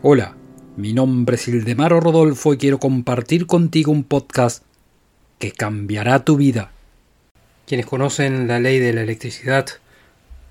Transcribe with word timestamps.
Hola, 0.00 0.36
mi 0.76 0.92
nombre 0.92 1.34
es 1.34 1.48
Ildemaro 1.48 1.98
Rodolfo 1.98 2.54
y 2.54 2.56
quiero 2.56 2.78
compartir 2.78 3.48
contigo 3.48 3.90
un 3.90 4.04
podcast 4.04 4.62
que 5.40 5.50
cambiará 5.50 6.24
tu 6.24 6.36
vida. 6.36 6.70
Quienes 7.66 7.86
conocen 7.86 8.46
la 8.46 8.60
ley 8.60 8.78
de 8.78 8.92
la 8.92 9.02
electricidad 9.02 9.66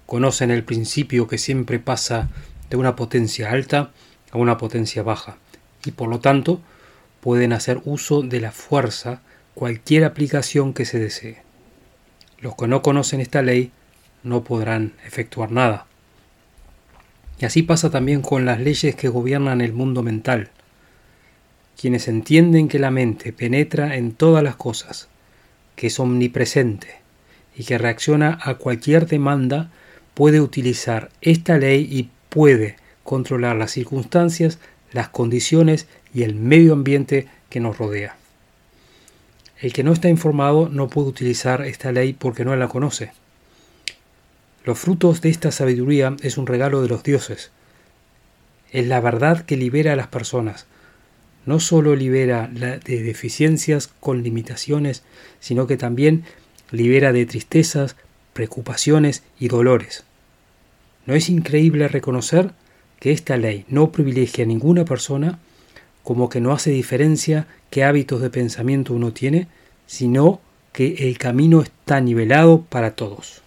conocen 0.05 0.51
el 0.51 0.65
principio 0.65 1.29
que 1.29 1.37
siempre 1.37 1.79
pasa 1.79 2.27
de 2.69 2.75
una 2.75 2.97
potencia 2.97 3.49
alta 3.49 3.91
a 4.31 4.37
una 4.37 4.57
potencia 4.57 5.01
baja 5.01 5.37
y 5.85 5.91
por 5.91 6.09
lo 6.09 6.19
tanto 6.19 6.59
pueden 7.21 7.53
hacer 7.53 7.79
uso 7.85 8.23
de 8.23 8.41
la 8.41 8.51
fuerza 8.51 9.21
cualquier 9.53 10.03
aplicación 10.03 10.73
que 10.73 10.83
se 10.83 10.99
desee. 10.99 11.41
Los 12.39 12.57
que 12.57 12.67
no 12.67 12.81
conocen 12.81 13.21
esta 13.21 13.41
ley 13.41 13.71
no 14.23 14.43
podrán 14.43 14.91
efectuar 15.05 15.53
nada. 15.53 15.87
Y 17.39 17.45
así 17.45 17.61
pasa 17.61 17.89
también 17.89 18.21
con 18.21 18.45
las 18.45 18.59
leyes 18.59 18.95
que 18.95 19.09
gobiernan 19.09 19.61
el 19.61 19.73
mundo 19.73 20.03
mental. 20.03 20.49
Quienes 21.79 22.07
entienden 22.07 22.67
que 22.67 22.79
la 22.79 22.89
mente 22.89 23.31
penetra 23.33 23.95
en 23.95 24.11
todas 24.11 24.43
las 24.43 24.55
cosas, 24.55 25.07
que 25.75 25.87
es 25.87 25.99
omnipresente 25.99 26.87
y 27.55 27.63
que 27.63 27.77
reacciona 27.77 28.39
a 28.41 28.55
cualquier 28.55 29.05
demanda, 29.07 29.69
puede 30.15 30.41
utilizar 30.41 31.11
esta 31.21 31.57
ley 31.57 31.87
y 31.89 32.09
puede 32.29 32.75
controlar 33.03 33.55
las 33.55 33.71
circunstancias, 33.71 34.57
las 34.91 35.09
condiciones 35.09 35.87
y 36.13 36.23
el 36.23 36.33
medio 36.33 36.73
ambiente 36.73 37.27
que 37.49 37.59
nos 37.59 37.77
rodea. 37.77 38.17
El 39.59 39.73
que 39.73 39.83
no 39.83 39.93
está 39.93 40.09
informado 40.09 40.69
no 40.69 40.87
puede 40.87 41.09
utilizar 41.09 41.61
esta 41.61 41.91
ley 41.91 42.13
porque 42.13 42.45
no 42.45 42.55
la 42.55 42.67
conoce. 42.67 43.11
Los 44.67 44.79
frutos 44.79 45.21
de 45.21 45.29
esta 45.29 45.53
sabiduría 45.53 46.17
es 46.23 46.37
un 46.37 46.45
regalo 46.45 46.81
de 46.81 46.89
los 46.89 47.01
dioses. 47.01 47.51
Es 48.69 48.85
la 48.85 48.99
verdad 48.99 49.45
que 49.45 49.55
libera 49.55 49.93
a 49.93 49.95
las 49.95 50.07
personas. 50.07 50.65
No 51.45 51.61
solo 51.61 51.95
libera 51.95 52.49
de 52.49 53.01
deficiencias 53.01 53.87
con 54.01 54.23
limitaciones, 54.23 55.03
sino 55.39 55.67
que 55.67 55.77
también 55.77 56.25
libera 56.69 57.13
de 57.13 57.25
tristezas, 57.25 57.95
preocupaciones 58.33 59.23
y 59.39 59.47
dolores. 59.47 60.03
¿No 61.05 61.13
es 61.13 61.29
increíble 61.29 61.87
reconocer 61.87 62.51
que 62.99 63.13
esta 63.13 63.37
ley 63.37 63.63
no 63.69 63.93
privilegia 63.93 64.43
a 64.43 64.47
ninguna 64.47 64.83
persona, 64.83 65.39
como 66.03 66.27
que 66.27 66.41
no 66.41 66.51
hace 66.51 66.71
diferencia 66.71 67.47
qué 67.69 67.85
hábitos 67.85 68.19
de 68.19 68.31
pensamiento 68.31 68.93
uno 68.93 69.13
tiene, 69.13 69.47
sino 69.85 70.41
que 70.73 71.07
el 71.07 71.17
camino 71.17 71.61
está 71.61 72.01
nivelado 72.01 72.63
para 72.63 72.95
todos? 72.95 73.46